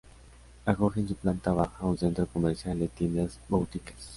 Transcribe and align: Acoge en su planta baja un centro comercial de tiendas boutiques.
Acoge 0.65 0.99
en 0.99 1.07
su 1.07 1.13
planta 1.15 1.53
baja 1.53 1.85
un 1.85 1.95
centro 1.95 2.25
comercial 2.25 2.79
de 2.79 2.87
tiendas 2.87 3.39
boutiques. 3.49 4.09